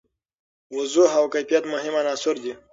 وضوح 0.77 1.11
او 1.19 1.25
کیفیت 1.33 1.63
مهم 1.73 1.93
عناصر 2.01 2.35
دي. 2.43 2.53